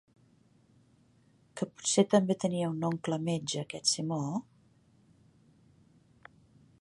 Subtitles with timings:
[1.59, 4.21] Que potser també tenia un oncle metge, aquest Simó?